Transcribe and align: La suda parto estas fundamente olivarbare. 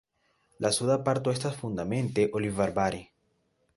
La 0.65 0.71
suda 0.77 0.95
parto 1.09 1.33
estas 1.37 1.59
fundamente 1.59 2.25
olivarbare. 2.41 3.03